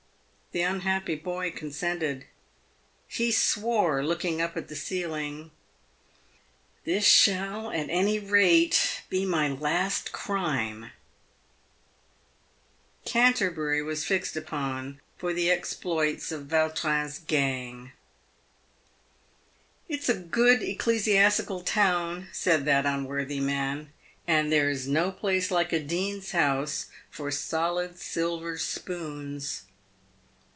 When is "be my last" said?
9.09-10.11